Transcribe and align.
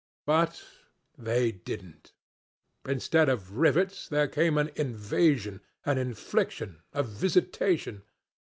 "But 0.25 0.63
they 1.15 1.51
didn't. 1.51 2.13
Instead 2.87 3.29
of 3.29 3.57
rivets 3.59 4.09
there 4.09 4.27
came 4.27 4.57
an 4.57 4.71
invasion, 4.75 5.61
an 5.85 5.99
infliction, 5.99 6.81
a 6.91 7.03
visitation. 7.03 8.01